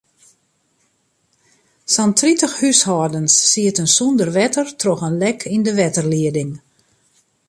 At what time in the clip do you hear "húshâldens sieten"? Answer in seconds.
2.61-3.87